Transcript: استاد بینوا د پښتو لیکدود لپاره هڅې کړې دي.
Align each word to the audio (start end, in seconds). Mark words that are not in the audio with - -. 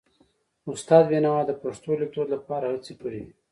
استاد 0.71 1.03
بینوا 1.11 1.35
د 1.45 1.51
پښتو 1.61 1.91
لیکدود 2.01 2.27
لپاره 2.35 2.65
هڅې 2.73 2.93
کړې 3.01 3.21
دي. 3.25 3.33